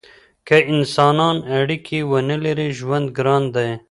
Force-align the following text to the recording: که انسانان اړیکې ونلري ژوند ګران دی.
که 0.47 0.57
انسانان 0.73 1.37
اړیکې 1.59 1.99
ونلري 2.11 2.69
ژوند 2.79 3.07
ګران 3.17 3.43
دی. 3.55 3.69